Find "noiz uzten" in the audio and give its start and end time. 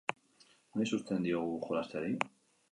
0.79-1.23